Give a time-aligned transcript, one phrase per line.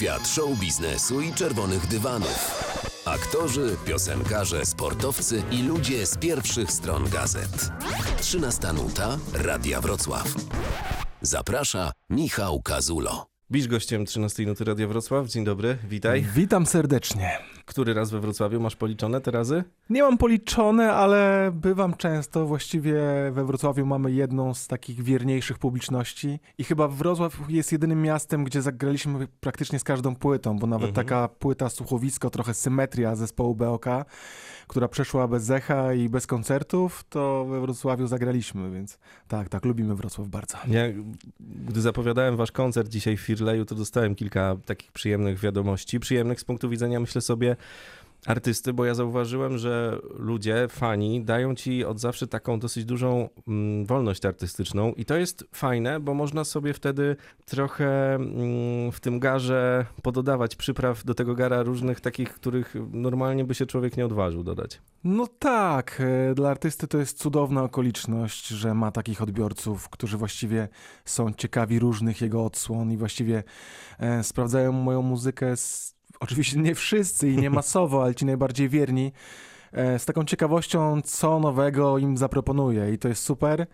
[0.00, 2.64] Świat show biznesu i czerwonych dywanów.
[3.04, 7.70] Aktorzy, piosenkarze, sportowcy i ludzie z pierwszych stron gazet.
[8.20, 10.34] 13 nuta Radia Wrocław.
[11.20, 13.26] Zaprasza Michał Kazulo.
[13.50, 15.26] Bisz gościem 13 Nuty Radia Wrocław.
[15.28, 16.26] Dzień dobry, witaj.
[16.34, 17.38] Witam serdecznie.
[17.70, 19.64] Który raz we Wrocławiu masz policzone te razy?
[19.90, 22.46] Nie mam policzone, ale bywam często.
[22.46, 23.00] Właściwie
[23.32, 28.62] we Wrocławiu mamy jedną z takich wierniejszych publiczności i chyba Wrocław jest jedynym miastem, gdzie
[28.62, 31.06] zagraliśmy praktycznie z każdą płytą, bo nawet Mhm.
[31.06, 33.86] taka płyta słuchowisko, trochę symetria zespołu BOK,
[34.66, 39.94] która przeszła bez echa i bez koncertów, to we Wrocławiu zagraliśmy, więc tak, tak, lubimy
[39.94, 40.58] Wrocław bardzo.
[40.68, 40.82] Ja,
[41.40, 46.00] gdy zapowiadałem wasz koncert dzisiaj w Firleju, to dostałem kilka takich przyjemnych wiadomości.
[46.00, 47.56] Przyjemnych z punktu widzenia, myślę sobie,
[48.26, 53.86] artysty, bo ja zauważyłem, że ludzie, fani, dają ci od zawsze taką dosyć dużą mm,
[53.86, 59.86] wolność artystyczną i to jest fajne, bo można sobie wtedy trochę mm, w tym garze
[60.02, 64.80] pododawać przypraw do tego gara różnych takich, których normalnie by się człowiek nie odważył dodać.
[65.04, 70.68] No tak, e, dla artysty to jest cudowna okoliczność, że ma takich odbiorców, którzy właściwie
[71.04, 73.42] są ciekawi różnych jego odsłon i właściwie
[73.98, 75.56] e, sprawdzają moją muzykę.
[75.56, 79.12] Z, oczywiście nie wszyscy i nie masowo, ale ci najbardziej wierni.
[79.72, 83.66] E, z taką ciekawością, co nowego im zaproponuję i to jest super.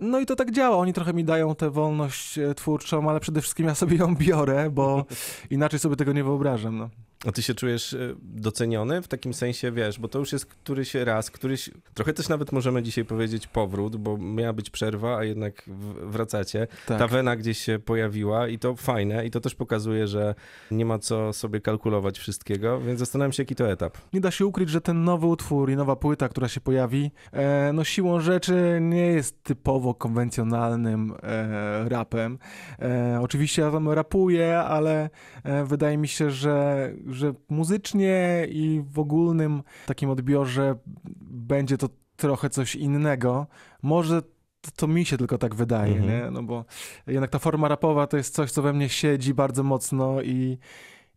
[0.00, 0.76] No i to tak działa.
[0.76, 4.70] Oni trochę mi dają tę wolność e, twórczą, ale przede wszystkim ja sobie ją biorę,
[4.70, 5.04] bo
[5.50, 6.78] inaczej sobie tego nie wyobrażam.
[6.78, 6.90] No.
[7.24, 10.94] A ty się czujesz y, doceniony w takim sensie, wiesz, bo to już jest któryś
[10.94, 15.62] raz, któryś, trochę też nawet możemy dzisiaj powiedzieć powrót, bo miała być przerwa, a jednak
[16.02, 16.66] wracacie.
[16.86, 16.98] Tak.
[16.98, 20.34] Ta wena gdzieś się pojawiła i to fajne i to też pokazuje, że
[20.70, 23.98] nie ma co sobie kalkulować wszystkiego, więc zastanawiam się, jaki to etap.
[24.12, 27.70] Nie da się ukryć, że ten nowy utwór i nowa płyta, która się pojawi, e,
[27.72, 32.38] no siłą rzeczy nie jest typowo konwencjonalnym e, rapem.
[32.78, 35.10] E, oczywiście ja tam rapuję, ale
[35.44, 40.74] e, wydaje mi się, że, że muzycznie i w ogólnym takim odbiorze
[41.20, 43.46] będzie to trochę coś innego.
[43.82, 44.22] Może
[44.60, 46.08] to, to mi się tylko tak wydaje, Mhm.
[46.24, 46.30] nie?
[46.30, 46.64] No bo
[47.06, 50.58] jednak ta forma rapowa to jest coś, co we mnie siedzi bardzo mocno i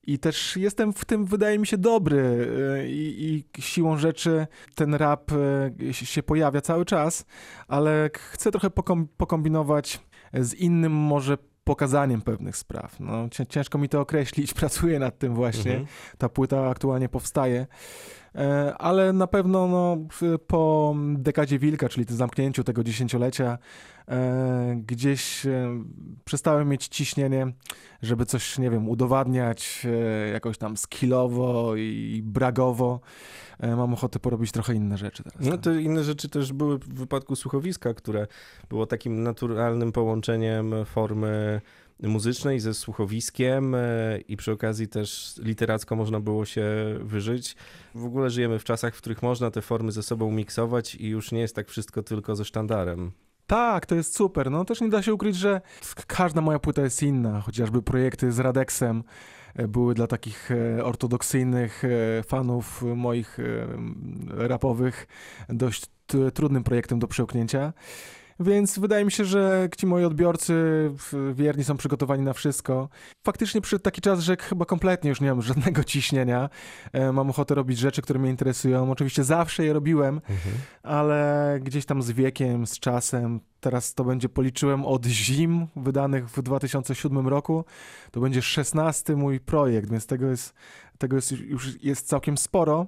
[0.04, 4.94] i też jestem w tym, wydaje mi się, dobry y, i, i siłą rzeczy ten
[4.94, 5.32] rap
[5.82, 7.26] y, się pojawia cały czas,
[7.68, 10.00] ale chcę trochę pokom- pokombinować
[10.34, 13.00] z innym może pokazaniem pewnych spraw.
[13.00, 15.72] No, cię- ciężko mi to określić, pracuję nad tym właśnie.
[15.72, 15.88] Mhm.
[16.18, 17.68] Ta płyta aktualnie powstaje.
[18.36, 19.98] E, Ale na pewno no,
[20.48, 23.58] po dekadzie Wilka, czyli tym zamknięciu tego dziesięciolecia,
[24.08, 25.84] e, gdzieś e,
[26.26, 27.54] przestałem mieć ciśnienie,
[28.02, 29.88] żeby coś, nie wiem, udowadniać
[30.34, 33.00] jakoś tam skillowo i bragowo.
[33.60, 35.48] Mam ochotę porobić trochę inne rzeczy teraz.
[35.48, 38.28] No to inne rzeczy też były w wypadku słuchowiska, które
[38.70, 41.62] było takim naturalnym połączeniem formy
[42.08, 43.80] muzycznej ze słuchowiskiem e,
[44.28, 46.66] i przy okazji też literacko można było się
[47.02, 47.56] wyżyć.
[47.96, 51.32] W ogóle żyjemy w czasach, w których można te formy ze sobą miksować i już
[51.32, 53.12] nie jest tak wszystko tylko ze sztandarem.
[53.48, 54.52] Tak, to jest super.
[54.52, 55.62] No też nie da się ukryć, że
[56.08, 57.42] każda moja płyta jest inna.
[57.42, 59.04] Chociażby projekty z Radexem
[59.56, 61.84] e, były dla takich e, ortodoksyjnych
[62.28, 63.38] fanów moich
[64.28, 65.08] rapowych
[65.50, 65.86] dość
[66.34, 67.74] trudnym projektem do przełknięcia.
[68.40, 70.54] Więc wydaje mi się, że ci moi odbiorcy
[71.34, 72.90] wierni są przygotowani na wszystko.
[73.26, 76.50] Faktycznie przyszedł taki czas, że chyba kompletnie już nie mam żadnego ciśnienia.
[76.94, 78.92] E, Mam ochotę robić rzeczy, które mnie interesują.
[78.92, 80.22] Oczywiście zawsze je robiłem,
[80.84, 86.42] ale gdzieś tam z wiekiem, z czasem, teraz to będzie, policzyłem od zim wydanych w
[86.42, 87.66] 2007 roku,
[88.12, 90.54] to będzie 16 mój projekt, więc tego jest,
[90.98, 92.88] tego jest już jest całkiem sporo.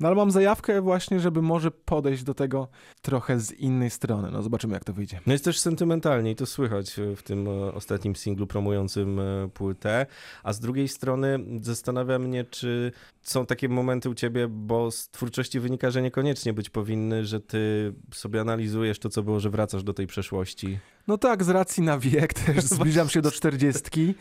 [0.00, 2.68] No ale mam zajawkę właśnie, żeby może podejść do tego
[3.02, 4.30] trochę z innej strony.
[4.30, 5.20] No zobaczymy, jak to wyjdzie.
[5.26, 9.48] No jest też sentymentalnie i to słychać e, w tym e, ostatnim singlu promującym e,
[9.54, 10.06] płytę,
[10.42, 12.92] a z drugiej strony zastanawia mnie, czy
[13.22, 17.92] są takie momenty u ciebie, bo z twórczości wynika, że niekoniecznie być powinny, że ty
[18.14, 20.78] sobie analizujesz to, co było, że wracasz do tej przeszłości.
[21.08, 24.14] No tak, z racji na wiek też zbliżam się do czterdziestki.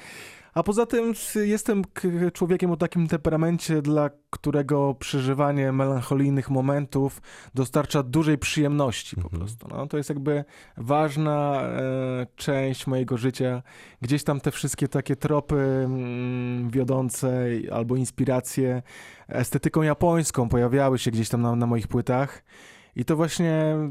[0.56, 1.82] A poza tym jestem
[2.34, 7.22] człowiekiem o takim temperamencie, dla którego przeżywanie melancholijnych momentów
[7.54, 9.40] dostarcza dużej przyjemności po Mhm.
[9.40, 9.68] prostu.
[9.68, 10.46] No, to jest jakby
[10.78, 13.64] ważna e, część mojego życia.
[14.02, 18.82] Gdzieś tam te wszystkie takie tropy mm, wiodące albo inspiracje
[19.28, 22.44] estetyką japońską pojawiały się gdzieś tam na, na moich płytach.
[22.96, 23.88] I to właśnie e,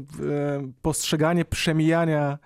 [0.81, 2.37] postrzeganie przemijania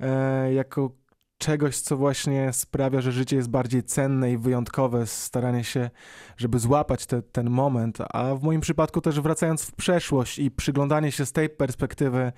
[0.00, 1.01] e, jako
[1.42, 5.90] czegoś, co właśnie sprawia, że życie jest bardziej cenne i wyjątkowe, staranie się,
[6.36, 11.12] żeby złapać te, ten moment, a w moim przypadku też wracając w przeszłość i przyglądanie
[11.12, 12.32] się z tej perspektywy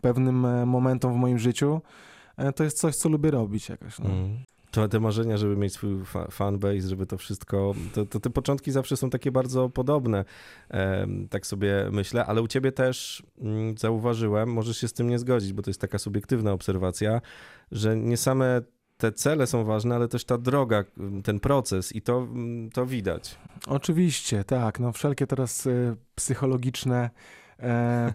[0.00, 1.80] pewnym e, momentom w moim życiu,
[2.36, 3.98] e, to jest coś, co lubię robić jakoś.
[3.98, 4.10] No.
[4.10, 4.38] Mm.
[4.82, 8.72] To, te marzenia, żeby mieć swój fa fanbase, żeby to wszystko, to, to, te początki
[8.72, 10.24] zawsze są takie bardzo podobne,
[11.30, 15.52] tak sobie myślę, ale u ciebie też mm, zauważyłem, możesz się z tym nie zgodzić,
[15.52, 17.20] bo to jest taka subiektywna obserwacja,
[17.72, 18.62] że nie same
[18.96, 20.84] te cele są ważne, ale też ta droga,
[21.24, 22.28] ten proces i to,
[22.72, 23.38] to widać.
[23.66, 24.80] Oczywiście, tak.
[24.80, 27.10] No wszelkie teraz y, psychologiczne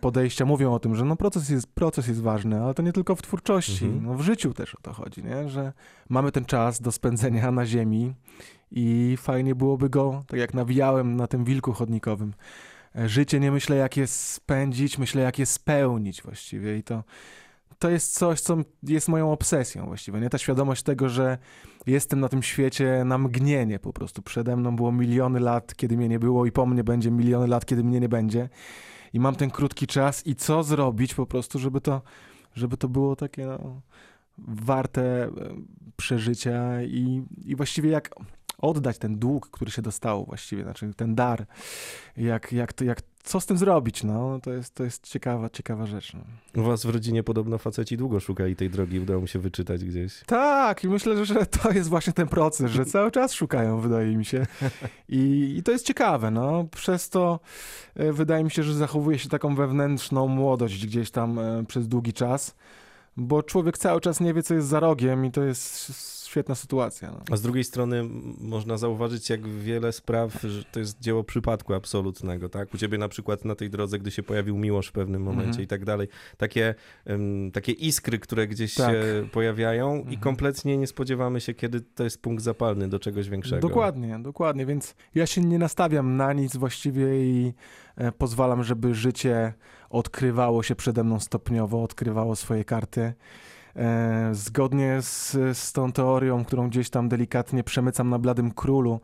[0.02, 3.16] podejścia mówią o tym, że no proces jest, proces jest ważny, ale to nie tylko
[3.16, 4.04] w twórczości, mhm.
[4.04, 5.50] no w życiu też o to chodzi, nie?
[5.50, 5.74] że
[6.10, 8.14] mamy ten czas do spędzenia na ziemi
[8.72, 12.34] i fajnie byłoby go, tak jak nawijałem na tym wilku chodnikowym,
[12.96, 17.04] e, życie nie myślę jak je spędzić, myślę jak je spełnić właściwie i to
[17.82, 20.30] to jest coś, co jest moją obsesją właściwie, nie?
[20.30, 21.38] Ta świadomość tego, że
[21.88, 24.22] jestem na tym świecie na mgnienie po prostu.
[24.22, 27.66] Przede mną było miliony lat, kiedy mnie nie było i po mnie będzie miliony lat,
[27.66, 28.50] kiedy mnie nie będzie.
[29.13, 32.02] I mam ten krótki czas i co zrobić po prostu, żeby to,
[32.56, 33.81] żeby to było takie no,
[34.38, 35.31] warte e,
[35.98, 38.16] przeżycia i, i właściwie jak
[38.58, 41.46] oddać ten dług, który się dostało właściwie, znaczy ten dar,
[42.18, 45.85] jak, jak, to, jak co z tym zrobić, no, to jest, to jest ciekawa, ciekawa
[45.85, 46.13] rzecz.
[46.13, 46.62] No.
[46.62, 50.23] U was w rodzinie podobno faceci długo szukali tej drogi, udało mi się wyczytać gdzieś.
[50.25, 54.25] Tak, i myślę, że to jest właśnie ten proces, że cały czas szukają, wydaje mi
[54.25, 54.45] się.
[55.09, 57.39] I, i to jest ciekawe, no, przez to
[57.95, 62.13] e, wydaje mi się, że zachowuje się taką wewnętrzną młodość gdzieś tam e, przez długi
[62.13, 62.56] czas,
[63.18, 65.92] bo człowiek cały czas nie wie, co jest za rogiem i to jest
[66.31, 67.12] świetna sytuacja.
[67.12, 67.22] No.
[67.31, 68.04] A z drugiej strony
[68.42, 72.74] można zauważyć, jak wiele spraw, że to jest dzieło przypadku absolutnego, tak?
[72.74, 75.63] U ciebie na przykład na tej drodze, gdy się pojawił miłość w pewnym momencie mhm.
[75.63, 76.08] i tak dalej.
[76.38, 76.75] Takie,
[77.06, 78.92] um, takie iskry, które gdzieś tak.
[78.92, 80.14] się pojawiają mhm.
[80.14, 83.68] i kompletnie nie spodziewamy się, kiedy to jest punkt zapalny do czegoś większego.
[83.68, 87.54] Dokładnie, dokładnie, więc ja się nie nastawiam na nic właściwie i
[87.96, 89.54] e, pozwalam, żeby życie
[89.92, 93.14] odkrywało się przede mną stopniowo, odkrywało swoje karty.
[93.76, 99.02] E, zgodnie z, z tą teorią, którą gdzieś tam delikatnie przemycam na Bladym Królu,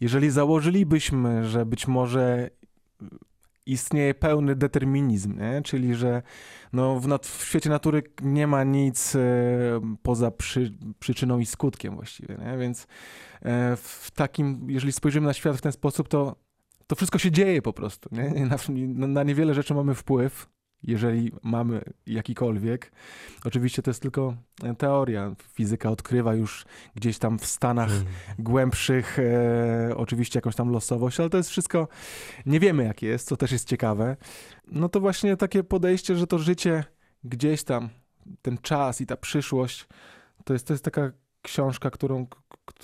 [0.00, 2.50] jeżeli założylibyśmy, że być może
[3.66, 5.62] istnieje pełny determinizm, nie?
[5.62, 6.22] czyli że
[6.72, 9.20] no, w, w świecie natury nie ma nic e,
[10.02, 12.58] poza przy, przyczyną i skutkiem właściwie, nie?
[12.58, 12.86] więc
[13.42, 16.36] e, w takim, jeżeli spojrzymy na świat w ten sposób, to
[16.86, 18.08] to wszystko się dzieje po prostu.
[18.12, 18.46] Nie?
[18.46, 18.56] Na,
[19.06, 20.48] na niewiele rzeczy mamy wpływ,
[20.86, 22.92] jeżeli mamy jakikolwiek.
[23.44, 25.34] Oczywiście to jest tylko e, teoria.
[25.52, 26.64] Fizyka odkrywa już
[26.94, 28.04] gdzieś tam w stanach mm.
[28.38, 31.88] głębszych e, oczywiście jakąś tam losowość, ale to jest wszystko,
[32.46, 34.16] nie wiemy jakie jest, co też jest ciekawe.
[34.66, 36.84] No to właśnie takie podejście, że to życie
[37.24, 37.88] gdzieś tam,
[38.42, 39.86] ten czas i ta przyszłość,
[40.44, 42.26] to jest, to jest taka książka, którą,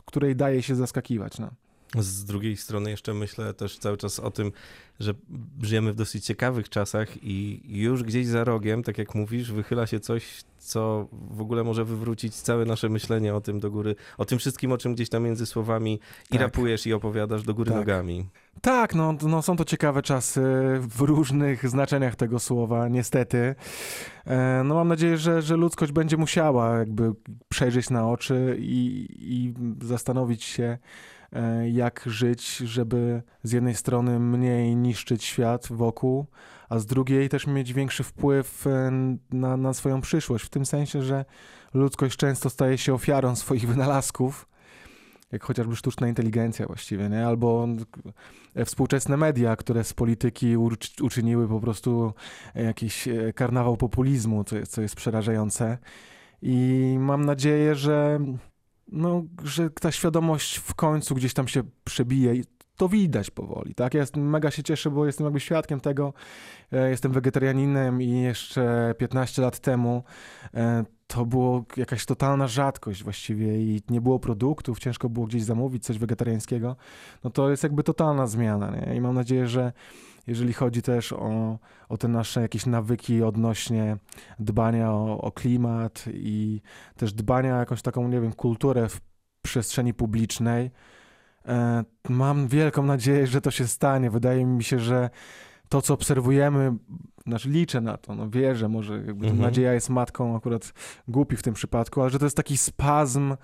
[0.05, 1.39] której daje się zaskakiwać.
[1.39, 1.51] No.
[1.99, 4.53] Z drugiej strony jeszcze myślę też cały czas o tym,
[5.01, 5.15] że
[5.63, 10.01] żyjemy w dosyć ciekawych czasach i już gdzieś za rogiem, tak jak mówisz, wychyla się
[10.01, 14.39] coś, co w ogóle może wywrócić całe nasze myślenie o tym do góry, o tym
[14.39, 16.01] wszystkim, o czym gdzieś tam między słowami
[16.31, 16.41] i tak.
[16.41, 17.81] rapujesz i opowiadasz do góry tak.
[17.81, 18.27] nogami.
[18.61, 20.43] Tak, no, no są to ciekawe czasy
[20.81, 23.55] w różnych znaczeniach tego słowa, niestety.
[24.27, 27.13] E, no mam nadzieję, że, że ludzkość będzie musiała jakby
[27.49, 29.55] przejrzeć na oczy i, i
[29.87, 30.79] zastanowić się,
[31.73, 36.27] jak żyć, żeby z jednej strony mniej niszczyć świat wokół,
[36.69, 38.91] a z drugiej też mieć większy wpływ e,
[39.31, 40.45] na, na swoją przyszłość.
[40.45, 41.25] W tym sensie, że
[41.75, 44.49] ludzkość często staje się ofiarą swoich wynalazków,
[45.33, 47.27] jak chociażby sztuczna inteligencja właściwie, nie?
[47.27, 47.69] albo
[48.55, 50.57] e, współczesne media, które z polityki
[51.03, 52.13] uczyniły po prostu
[52.55, 55.79] jakiś karnawał populizmu, co jest, co jest przerażające.
[56.43, 58.21] I mam nadzieję, że
[58.93, 62.45] no, że ta świadomość w końcu gdzieś tam się przebije i
[62.77, 63.95] to widać powoli, tak?
[63.95, 66.13] Ja mega się cieszę, bo jestem jakby świadkiem tego.
[66.73, 70.03] E, jestem wegetarianinem i jeszcze 15 lat temu
[70.55, 75.85] e, to było jakaś totalna rzadkość właściwie i nie było produktów, ciężko było gdzieś zamówić
[75.85, 76.77] coś wegetariańskiego.
[77.25, 78.97] No to jest jakby totalna zmiana, nie?
[78.97, 79.73] I mam nadzieję, że
[80.31, 81.59] jeżeli chodzi też o,
[81.89, 83.97] o te nasze jakieś nawyki odnośnie
[84.39, 86.61] dbania o, o klimat i
[86.97, 89.01] też dbania o jakąś taką, nie wiem, kulturę w
[89.43, 90.71] przestrzeni publicznej.
[91.47, 94.11] E, mam wielką nadzieję, że to się stanie.
[94.11, 95.11] Wydaje mi się, że
[95.69, 96.73] to, co obserwujemy,
[97.27, 99.39] znaczy liczę na to, no wierzę, może jakby mhm.
[99.39, 100.73] nadzieja jest matką akurat
[101.09, 103.37] głupi w tym przypadku, ale że to jest taki spazm,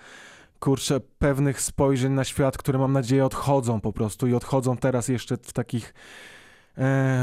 [0.59, 5.37] kurczę, pewnych spojrzeń na świat, które mam nadzieję odchodzą po prostu i odchodzą teraz jeszcze
[5.37, 5.95] w takich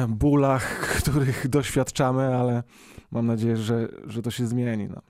[0.08, 2.64] bólach, których doświadczamy, ale
[3.12, 4.88] mam nadzieję, że, że to się zmieni.
[4.88, 5.02] No.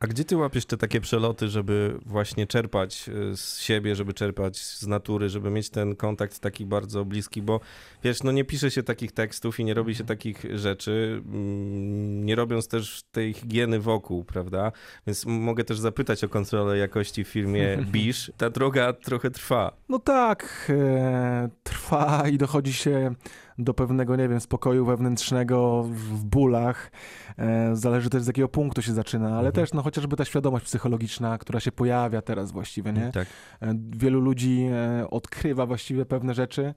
[0.00, 4.58] A gdzie ty łapiesz te takie przeloty, żeby właśnie czerpać y, z siebie, żeby czerpać
[4.58, 7.60] z natury, żeby mieć ten kontakt taki bardzo bliski, bo
[8.04, 12.34] wiesz, no nie pisze się takich tekstów i nie robi się takich rzeczy, mm, nie
[12.36, 14.72] robiąc też tej higieny wokół, prawda?
[15.06, 18.32] Więc mogę też zapytać o kontrolę jakości w filmie Bisz.
[18.36, 19.72] Ta droga trochę trwa.
[19.88, 23.14] No tak, e, trwa i dochodzi się
[23.58, 26.90] do pewnego, nie wiem, spokoju wewnętrznego w bólach.
[27.38, 29.52] E, zależy też z jakiego punktu się zaczyna, ale Mhm.
[29.52, 33.10] też no chociażby ta świadomość psychologiczna, która się pojawia teraz właściwie, nie?
[33.12, 33.28] Tak.
[33.62, 36.74] E, Wielu ludzi e, odkrywa właściwie pewne rzeczy,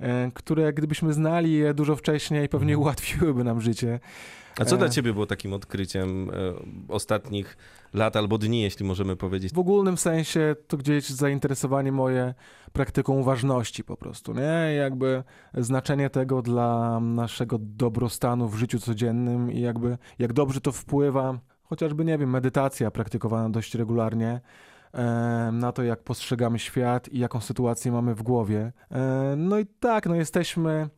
[0.00, 2.80] e, które gdybyśmy znali je dużo wcześniej, pewnie Mhm.
[2.80, 4.00] ułatwiłyby nam życie.
[4.60, 6.30] A co dla ciebie było takim odkryciem
[6.88, 7.56] ostatnich
[7.94, 9.52] lat albo dni, jeśli możemy powiedzieć?
[9.54, 12.34] W ogólnym sensie to gdzieś zainteresowanie moje
[12.72, 14.74] praktyką uważności po prostu, nie?
[14.76, 15.22] Jakby
[15.54, 22.04] znaczenie tego dla naszego dobrostanu w życiu codziennym i jakby jak dobrze to wpływa, chociażby,
[22.04, 24.40] nie wiem, medytacja praktykowana dość regularnie,
[25.52, 28.72] na to, jak postrzegamy świat i jaką sytuację mamy w głowie.
[28.90, 30.88] E, No i tak, no jesteśmy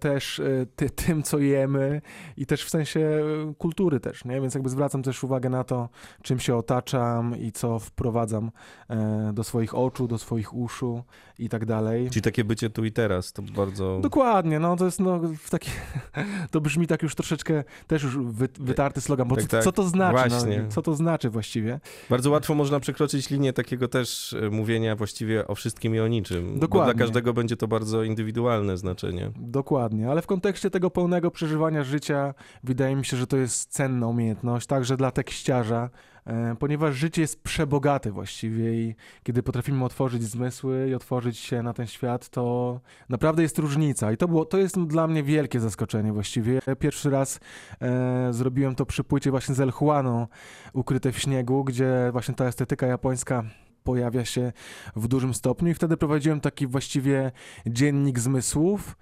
[0.00, 2.02] też e, ty, tym, co jemy
[2.36, 4.40] i też w sensie e, kultury też, nie?
[4.40, 5.88] Więc jakby zwracam też uwagę na to,
[6.22, 8.50] czym się otaczam i co wprowadzam
[8.90, 11.02] e, do swoich oczu, do swoich uszu
[11.38, 12.10] i tak dalej.
[12.10, 13.98] Czyli takie bycie tu i teraz, to bardzo...
[14.02, 15.70] Dokładnie, no to jest no w taki,
[16.50, 19.64] to brzmi tak już troszeczkę też już wy, wytarty slogan, bo Tak, co, tak.
[19.64, 21.80] co to znaczy, no, co to znaczy właściwie?
[22.10, 26.54] Bardzo łatwo można przekroczyć linię takiego też e, mówienia właściwie o wszystkim i o niczym.
[26.54, 26.94] Bo Dokładnie.
[26.94, 29.30] dla każdego będzie to bardzo indywidualne znaczenie.
[29.58, 32.34] Dokładnie, ale w kontekście tego pełnego przeżywania życia
[32.64, 35.90] wydaje mi się, że to jest cenna umiejętność, także dla tekściarza,
[36.26, 41.72] e, ponieważ życie jest przebogate właściwie i kiedy potrafimy otworzyć zmysły i otworzyć się na
[41.72, 46.12] ten świat, to naprawdę jest różnica i to, było, to jest dla mnie wielkie zaskoczenie
[46.12, 46.60] właściwie.
[46.78, 47.40] Pierwszy raz
[47.80, 50.26] e, zrobiłem to przy płycie właśnie z El Juaną,
[50.72, 53.44] Ukryte w śniegu, gdzie właśnie ta estetyka japońska
[53.84, 54.52] pojawia się
[54.96, 57.32] w dużym stopniu i wtedy prowadziłem taki właściwie
[57.66, 58.96] dziennik zmysłów,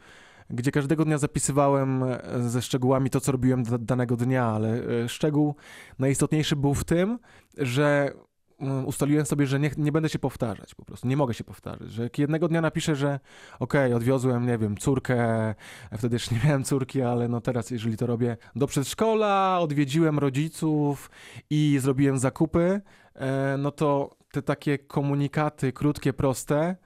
[0.51, 4.69] gdzie każdego dnia zapisywałem e, ze szczegółami to, co robiłem da- danego dnia, ale
[5.05, 5.55] e, szczegół
[5.99, 7.19] najistotniejszy był w tym,
[7.59, 8.13] że
[8.61, 11.91] mm, ustaliłem sobie, że nie, nie będę się powtarzać po prostu, nie mogę się powtarzać,
[11.91, 13.21] że jak jednego dnia napiszę, że
[13.61, 15.55] okej, odwiozłem, nie wiem, córkę,
[15.99, 21.11] wtedy jeszcze nie miałem córki, ale no teraz, jeżeli to robię, do przedszkola, odwiedziłem rodziców
[21.51, 22.81] i zrobiłem zakupy,
[23.15, 26.77] e, no to te takie komunikaty krótkie, proste,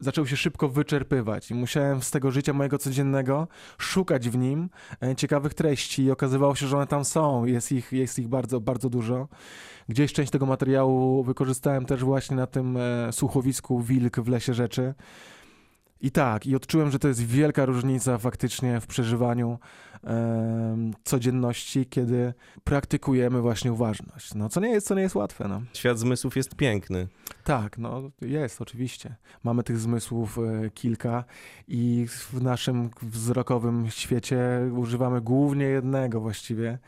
[0.00, 4.70] zaczęły się szybko wyczerpywać i musiałem z tego życia mojego codziennego szukać w nim
[5.02, 7.44] e, ciekawych treści i okazywało się, że one tam są.
[7.44, 9.28] Jest ich, jest ich bardzo, bardzo dużo.
[9.88, 14.94] Gdzieś część tego materiału wykorzystałem też właśnie na tym e, słuchowisku Wilk w Lesie Rzeczy.
[16.00, 19.58] I tak, i odczułem, że to jest wielka różnica faktycznie w przeżywaniu
[21.04, 24.34] codzienności, kiedy praktykujemy właśnie uważność.
[24.34, 25.62] No, co nie jest, co nie jest łatwe, no.
[25.72, 27.08] Świat zmysłów jest piękny.
[27.44, 29.16] Tak, no jest oczywiście.
[29.44, 31.24] Mamy tych zmysłów e, kilka
[31.68, 34.40] i w naszym wzrokowym świecie
[34.72, 36.78] używamy głównie jednego właściwie.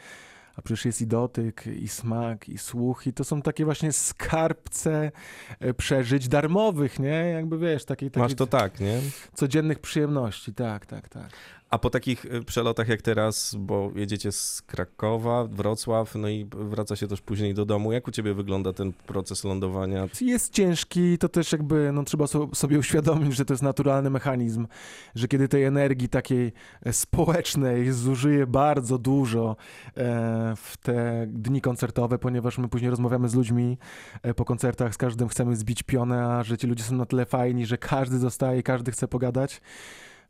[0.57, 5.13] A przecież jest i dotyk, i smak, i słuch, i to są takie właśnie skarbce
[5.61, 7.31] e, przeżyć darmowych, nie?
[7.35, 9.01] Jakby wiesz, takiej, takiej Masz to tak, nie?
[9.35, 11.31] codziennych przyjemności, tak, tak, tak.
[11.73, 16.97] A po takich y, przelotach jak teraz, bo jedziecie z Krakowa, Wrocław, no i wraca
[16.97, 17.93] się też później do domu.
[17.93, 20.09] Jak u ciebie wygląda ten proces lądowania?
[20.21, 24.67] Jest ciężki, to też jakby no, trzeba so, sobie uświadomić, że to jest naturalny mechanizm,
[25.15, 26.53] że kiedy tej energii takiej
[26.83, 29.57] e, społecznej zużyje bardzo dużo
[29.97, 33.79] e, w te dni koncertowe, ponieważ my później rozmawiamy z ludźmi
[34.23, 37.27] e, po koncertach, z każdym chcemy zbić pionę, a że ci ludzie są na tyle
[37.27, 39.61] fajni, że każdy zostaje, każdy chce pogadać.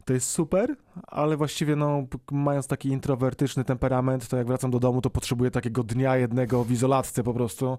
[0.04, 5.00] To jest super, ale właściwie no, mając taki introwertyczny temperament, to jak wracam do domu,
[5.00, 7.78] to potrzebuję takiego dnia jednego w izolatce po prostu,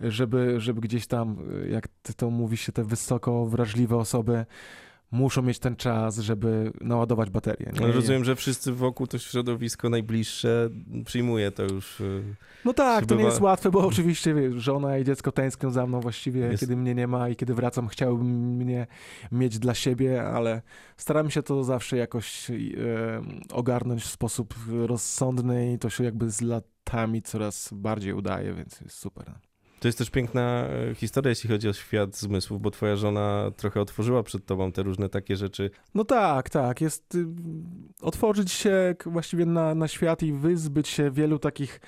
[0.00, 1.36] żeby, żeby gdzieś tam,
[1.70, 4.46] jak to mówi się, te wysoko wrażliwe osoby
[5.10, 7.72] muszą mieć ten czas, żeby naładować baterię.
[7.80, 7.86] nie?
[7.86, 10.70] Rozumiem, że wszyscy wokół to środowisko najbliższe
[11.04, 12.00] przyjmuje to już.
[12.00, 12.22] y,
[12.64, 15.86] No tak, to nie bywa- jest łatwe, bo oczywiście wiesz, żona i dziecko tęsknią za
[15.86, 18.86] mną właściwie, Jest- kiedy mnie nie ma i kiedy wracam, chciałbym mnie
[19.32, 20.62] mieć dla siebie, ale
[20.96, 22.54] staram się to zawsze jakoś e,
[23.52, 24.54] ogarnąć w sposób
[24.86, 29.34] rozsądny i to się jakby z latami coraz bardziej udaje, więc jest super.
[29.80, 33.80] To jest też piękna e, historia, jeśli chodzi o świat zmysłów, bo twoja żona trochę
[33.80, 35.70] otworzyła przed tobą te różne takie rzeczy.
[35.94, 36.80] No tak, tak.
[36.80, 37.26] Jest y,
[38.00, 41.80] otworzyć się właściwie na, na świat i wyzbyć się wielu takich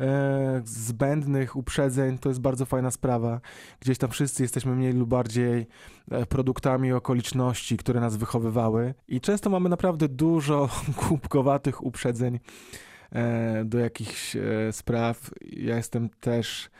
[0.00, 2.18] e, zbędnych uprzedzeń.
[2.18, 3.40] To jest bardzo fajna sprawa.
[3.80, 5.66] Gdzieś tam wszyscy jesteśmy mniej lub bardziej
[6.10, 8.94] e, produktami okoliczności, które nas wychowywały.
[9.08, 10.68] I często mamy naprawdę dużo
[11.08, 12.38] głupkowatych uprzedzeń.
[13.12, 15.30] e, do jakichś e, spraw.
[15.40, 16.70] Ja jestem też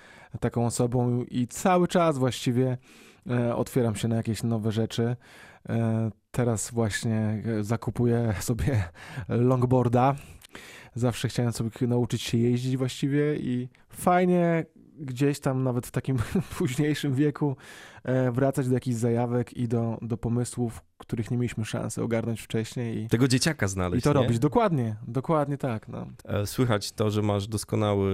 [0.41, 2.79] taką osobą i cały czas właściwie
[3.31, 5.17] e, otwieram się na jakieś nowe rzeczy.
[5.69, 8.89] E, teraz właśnie e, zakupuję sobie
[9.29, 10.15] longboarda.
[10.95, 14.65] Zawsze chciałem sobie nauczyć się jeździć właściwie i fajnie
[14.99, 16.17] gdzieś tam nawet w takim
[16.59, 17.57] późniejszym wieku
[18.05, 23.03] e, wracać do jakichś zajawek i do, do pomysłów, których nie mieliśmy szansy ogarnąć wcześniej
[23.03, 24.23] i, Tego dzieciaka znaleźć, i to nie?
[24.23, 24.39] robić.
[24.39, 25.89] Dokładnie, dokładnie tak.
[25.89, 26.07] No.
[26.25, 28.13] E, Słychać to, że masz doskonały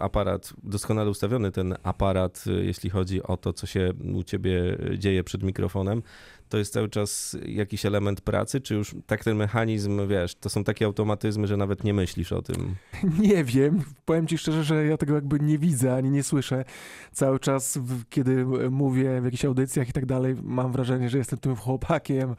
[0.00, 5.24] aparat, doskonale ustawiony ten aparat, e, jeśli chodzi o to, co się u ciebie dzieje
[5.24, 6.02] przed mikrofonem.
[6.48, 10.64] To jest cały czas jakiś element pracy, czy już tak ten mechanizm, wiesz, to są
[10.64, 12.74] takie automatyzmy, że nawet nie myślisz o tym?
[13.18, 16.64] Nie wiem, powiem ci szczerze, że ja tego jakby nie widzę ani nie słyszę.
[17.12, 17.78] Cały czas,
[18.10, 22.34] kiedy mówię w jakichś audycjach i tak dalej, mam wrażenie, że jestem tym chłopakiem,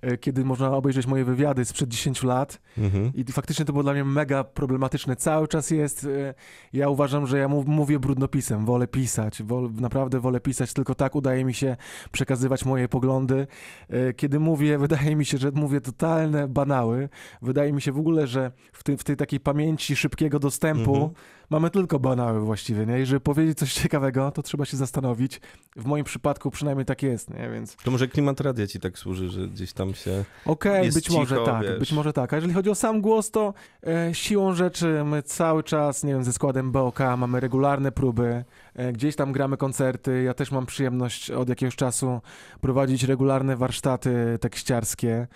[0.00, 2.60] e, kiedy można obejrzeć moje wywiady sprzed 10 lat.
[2.78, 3.12] Mhm.
[3.14, 5.16] I faktycznie to było dla mnie mega problematyczne.
[5.16, 6.04] Cały czas jest.
[6.04, 6.34] e,
[6.72, 8.64] Ja uważam, że ja mów, mówię brudnopisem.
[8.66, 9.42] Wolę pisać.
[9.42, 10.72] Wol, naprawdę wolę pisać.
[10.72, 11.76] Tylko tak udaje mi się
[12.12, 13.41] przekazywać moje poglądy.
[13.88, 17.08] E, Kiedy mówię, wydaje mi się, że mówię totalne banały.
[17.42, 21.10] Wydaje mi się w ogóle, że w, w tej takiej pamięci szybkiego dostępu Mhm.
[21.52, 22.86] Mamy tylko banały właściwie.
[22.86, 23.00] Nie?
[23.00, 25.40] I żeby powiedzieć coś ciekawego, to trzeba się zastanowić.
[25.76, 27.50] W moim przypadku przynajmniej tak jest, nie?
[27.50, 27.76] Więc.
[27.76, 30.24] To może klimat radia ci tak służy, że gdzieś tam się...
[30.46, 31.78] Okej, Jest być może cicho, tak, wiesz.
[31.78, 32.32] być może tak.
[32.32, 33.54] A jeżeli chodzi o sam głos, to
[33.86, 38.44] e, siłą rzeczy my cały czas, nie wiem, ze składem BOK mamy regularne próby,
[38.74, 40.22] e, gdzieś tam gramy koncerty.
[40.22, 42.20] Ja też mam przyjemność od jakiegoś czasu
[42.60, 45.26] prowadzić regularne warsztaty tekściarskie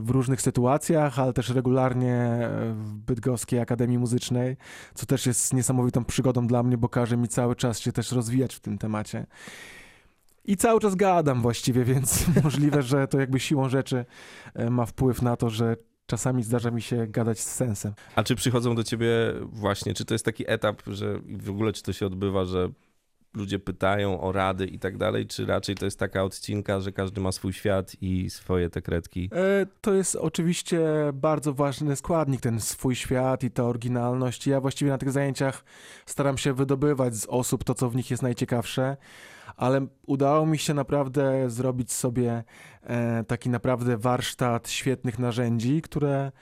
[0.00, 4.56] w różnych sytuacjach, ale też regularnie e, w Bydgoskiej Akademii Muzycznej,
[4.94, 8.54] co też jest niesamowitą przygodą dla mnie, bo każe mi cały czas się też rozwijać
[8.54, 9.26] w tym temacie.
[10.44, 14.04] I cały czas gadam właściwie, więc możliwe, że to jakby siłą rzeczy
[14.54, 17.92] e, ma wpływ na to, że czasami zdarza mi się gadać z sensem.
[18.16, 19.08] A czy przychodzą do ciebie
[19.42, 22.68] właśnie, czy to jest taki etap, że w ogóle czy to się odbywa, że
[23.36, 27.20] ludzie pytają o rady i tak dalej, czy raczej to jest taka odcinka, że każdy
[27.20, 29.30] ma swój świat i swoje te kredki?
[29.32, 30.80] E, To jest oczywiście
[31.14, 34.46] bardzo ważny składnik, ten swój świat i ta oryginalność.
[34.46, 35.64] Ja właściwie na tych zajęciach
[36.06, 38.96] staram się wydobywać z osób to, co w nich jest najciekawsze,
[39.56, 42.44] ale udało mi się naprawdę zrobić sobie
[42.82, 46.32] e, taki naprawdę warsztat świetnych narzędzi, które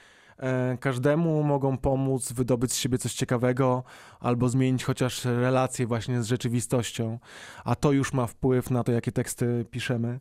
[0.81, 3.85] każdemu mogą pomóc wydobyć z siebie coś ciekawego
[4.21, 7.19] albo zmienić chociaż relacje właśnie z rzeczywistością,
[7.65, 10.21] a to już ma wpływ na to, jakie teksty piszemy.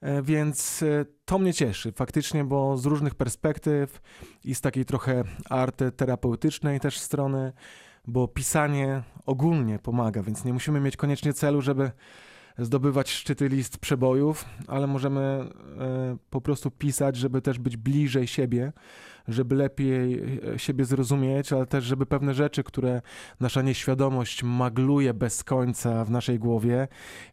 [0.00, 4.00] E, Więc e, to mnie cieszy faktycznie, bo z różnych perspektyw
[4.44, 7.52] i z takiej trochę arty terapeutycznej też strony,
[8.06, 11.90] bo pisanie ogólnie pomaga, więc nie musimy mieć koniecznie celu, żeby
[12.58, 15.46] zdobywać szczyty list przebojów, ale możemy e,
[16.30, 18.72] po prostu pisać, żeby też być bliżej siebie,
[19.28, 20.22] żeby lepiej
[20.54, 23.02] e, siebie zrozumieć, ale też żeby pewne rzeczy, które
[23.40, 26.88] nasza nieświadomość magluje bez końca w naszej głowie,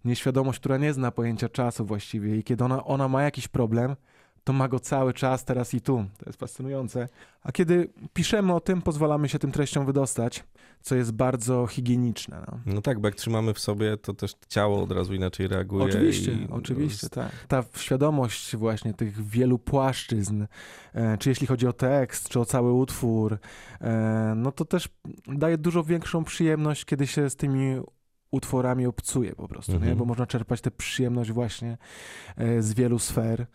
[0.06, 3.96] nieświadomość, która nie zna pojęcia czasu właściwie i kiedy ona, ona ma jakiś problem,
[4.44, 6.06] to ma go cały czas, teraz i tu.
[6.18, 7.08] To jest fascynujące.
[7.44, 10.44] A kiedy piszemy o tym, pozwalamy się tym treściom wydostać,
[10.82, 12.44] co jest bardzo higieniczne.
[12.48, 12.60] No.
[12.66, 15.86] No tak, bo jak trzymamy w sobie, to też ciało od razu inaczej reaguje.
[15.86, 17.32] Oczywiście, i- oczywiście, tak.
[17.48, 20.46] Ta świadomość właśnie tych wielu płaszczyzn,
[20.94, 23.38] e, czy jeśli chodzi o tekst, czy o cały utwór,
[23.82, 24.90] e, no to też
[25.28, 27.76] daje dużo większą przyjemność, kiedy się z tymi
[28.32, 29.92] utworami obcuje po prostu, Mhm.
[29.92, 29.96] nie?
[29.96, 31.78] bo można czerpać tę przyjemność właśnie
[32.38, 33.46] e, z wielu sfer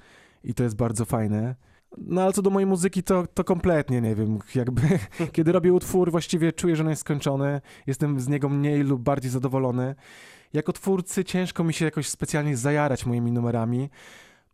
[0.47, 1.55] i to jest bardzo fajne.
[1.99, 4.83] No ale co do mojej muzyki, to, to kompletnie nie wiem, jakby
[5.33, 9.31] kiedy robię utwór, właściwie czuję, że on jest skończony, jestem z niego mniej lub bardziej
[9.31, 9.95] zadowolony.
[10.53, 13.91] Jako twórcy ciężko mi się jakoś specjalnie zajarać moimi numerami,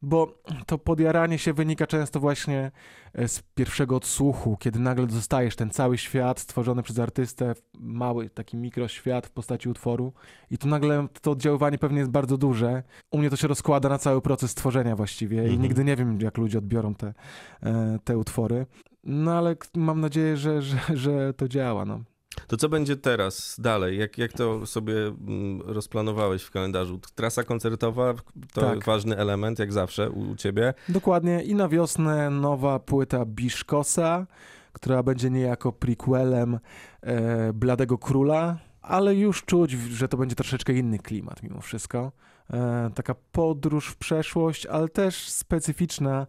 [0.03, 2.71] bo to podjaranie się wynika często właśnie
[3.15, 8.57] e, z pierwszego odsłuchu, kiedy nagle dostajesz ten cały świat stworzony przez artystę, mały taki
[8.57, 10.13] mikroświat w postaci utworu
[10.51, 12.83] i tu nagle to oddziaływanie pewnie jest bardzo duże.
[13.11, 15.63] U mnie to się rozkłada na cały proces tworzenia właściwie i Mhm.
[15.63, 17.15] nigdy nie wiem, jak ludzie odbiorą te,
[17.63, 18.67] e, te utwory.
[19.05, 21.85] No ale mam nadzieję, że, że, że to działa.
[21.85, 22.01] No.
[22.47, 23.99] To co będzie teraz, dalej?
[23.99, 27.01] Jak, jak to sobie mm, rozplanowałeś w kalendarzu?
[27.15, 28.15] Trasa koncertowa
[28.53, 28.85] to Tak.
[28.85, 30.75] ważny element, jak zawsze u, u ciebie.
[30.89, 31.43] Dokładnie.
[31.43, 34.27] I na wiosnę nowa płyta Biszkosa,
[34.73, 36.59] która będzie niejako prequelem
[37.01, 42.13] e, Bladego Króla, ale już czuć, że to będzie troszeczkę inny klimat mimo wszystko.
[42.53, 46.27] E, taka podróż w przeszłość, ale też specyficzna.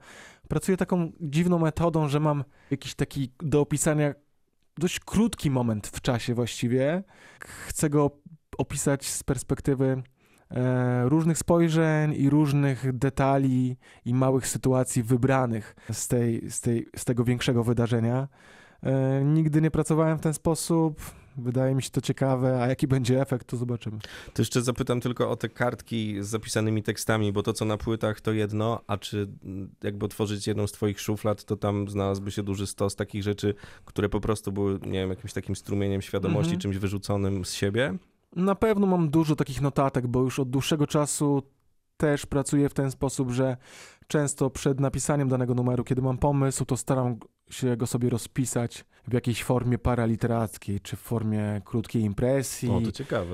[0.47, 4.13] Pracuję taką dziwną metodą, że mam jakiś taki do opisania
[4.77, 7.03] dość krótki moment w czasie właściwie.
[7.39, 8.11] Chcę go
[8.57, 10.03] opisać z perspektywy
[10.51, 17.05] e, różnych spojrzeń i różnych detali i małych sytuacji wybranych z, tej, z, tej, z
[17.05, 18.27] tego większego wydarzenia.
[18.83, 21.01] E, nigdy nie pracowałem w ten sposób.
[21.37, 23.97] Wydaje mi się to ciekawe, a jaki będzie efekt, to zobaczymy.
[24.33, 28.21] To jeszcze zapytam tylko o te kartki z zapisanymi tekstami, bo to co na płytach
[28.21, 32.43] to jedno, a czy mm, jakby otworzyć jedną z twoich szuflad, to tam znalazłby się
[32.43, 33.53] duży stos takich rzeczy,
[33.85, 36.59] które po prostu były, nie wiem, jakimś takim strumieniem świadomości, Mhm.
[36.61, 37.93] czymś wyrzuconym z siebie?
[38.35, 41.43] Na pewno mam dużo takich notatek, bo już od dłuższego czasu
[41.97, 43.57] też pracuję w ten sposób, że
[44.07, 47.17] często przed napisaniem danego numeru, kiedy mam pomysł, to staram
[47.49, 52.81] się go sobie rozpisać w jakiejś formie paraliterackiej, czy w formie krótkiej impresji, O,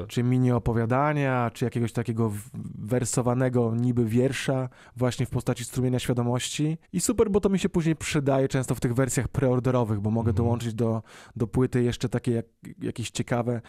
[0.08, 2.32] czy mini opowiadania, czy jakiegoś takiego
[2.80, 6.78] wersowanego niby wiersza, właśnie w postaci strumienia świadomości.
[6.93, 10.30] I super, bo to mi się później przydaje często w tych wersjach preorderowych, bo mogę
[10.30, 10.36] Mhm.
[10.45, 11.02] dołączyć do,
[11.36, 12.45] do płyty jeszcze takie jak,
[12.82, 13.62] jakieś ciekawe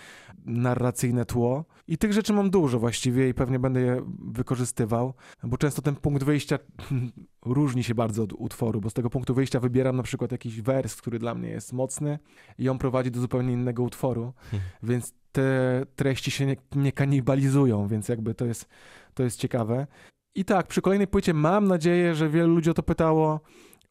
[0.45, 1.65] narracyjne tło.
[1.89, 6.25] I tych rzeczy mam dużo właściwie i pewnie będę je wykorzystywał, bo często ten punkt
[6.25, 6.59] wyjścia
[7.45, 10.97] różni się bardzo od utworu, bo z tego punktu wyjścia wybieram na przykład jakiś wers,
[10.97, 12.19] który dla mnie jest mocny
[12.59, 14.69] i on prowadzi do zupełnie innego utworu, Hmm.
[14.83, 18.69] więc te treści się nie, nie kanibalizują, więc jakby to jest,
[19.15, 19.87] to jest ciekawe.
[20.35, 23.41] I tak, przy kolejnej płycie mam nadzieję, że wielu ludzi o to pytało,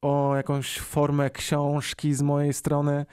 [0.01, 3.05] o jakąś formę książki z mojej strony.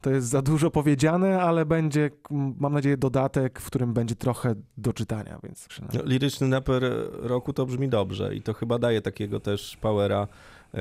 [0.00, 4.92] To jest za dużo powiedziane, ale będzie, mam nadzieję, dodatek, w którym będzie trochę do
[4.92, 5.68] czytania, więc...
[5.94, 10.28] No, liryczny raper roku to brzmi dobrze i to chyba daje takiego też powera,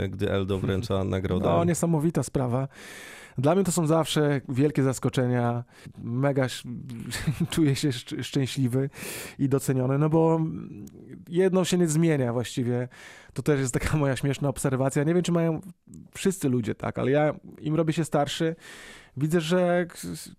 [0.09, 1.45] gdy Eldo wręcza nagrodę.
[1.45, 2.67] No, niesamowita sprawa.
[3.37, 5.63] Dla mnie to są zawsze wielkie zaskoczenia.
[6.03, 6.47] Mega
[7.51, 8.89] czuję się szcz- szczęśliwy
[9.39, 10.39] i doceniony, no bo
[11.29, 12.87] jedno się nie zmienia właściwie.
[13.33, 15.03] To też jest taka moja śmieszna obserwacja.
[15.03, 15.61] Nie wiem, czy mają
[16.15, 18.55] wszyscy ludzie tak, ale ja im robię się starszy,
[19.17, 19.87] widzę, że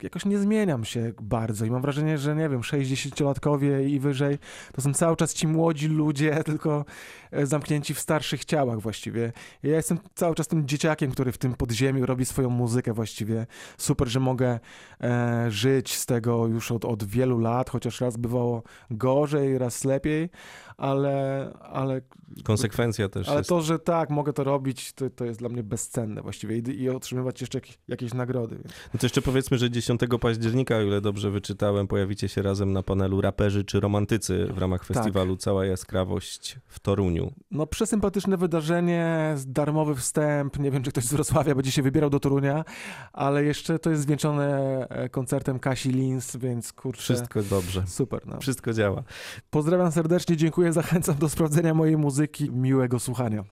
[0.02, 4.38] jakoś nie zmieniam się bardzo i mam wrażenie, że nie wiem, 60-latkowie i wyżej
[4.72, 6.84] to są cały czas ci młodzi ludzie, tylko
[7.30, 9.32] e, zamknięci w starszych ciałach właściwie.
[9.62, 13.46] Ja jestem cały czas tym dzieciakiem, który w tym podziemiu robi swoją muzykę właściwie.
[13.78, 14.60] Super, że mogę
[15.00, 20.30] e, żyć z tego już od, od wielu lat, chociaż raz bywało gorzej, raz lepiej,
[20.80, 22.00] ale, ale,
[22.44, 23.48] Konsekwencja też ale jest.
[23.48, 26.88] to, że tak, mogę to robić, to, to jest dla mnie bezcenne właściwie i, i
[26.90, 28.56] otrzymywać jeszcze jakieś, jakieś nagrody.
[28.64, 32.82] No to jeszcze powiedzmy, że 10 października, o ile dobrze wyczytałem, pojawicie się razem na
[32.82, 34.96] panelu raperzy czy romantycy w ramach Tak.
[34.96, 37.32] festiwalu Cała Jaskrawość w Toruniu.
[37.50, 42.20] No przesympatyczne wydarzenie, darmowy wstęp, nie wiem czy ktoś z Wrocławia będzie się wybierał do
[42.20, 42.64] Torunia,
[43.12, 47.84] ale jeszcze to jest zwieńczone e, koncertem Kasi Lins, więc kurczę, Wszystko dobrze.
[47.86, 48.26] super.
[48.26, 48.40] No.
[48.40, 49.02] Wszystko działa.
[49.50, 53.44] Pozdrawiam serdecznie, dziękuję, zachęcam do sprawdzenia mojej muzyki, miłego słuchania.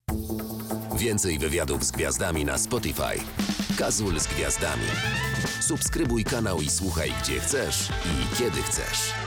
[0.97, 3.19] Więcej wywiadów z gwiazdami na Spotify.
[3.77, 4.85] Kazul z gwiazdami.
[5.59, 9.26] Subskrybuj kanał i słuchaj gdzie chcesz i kiedy chcesz.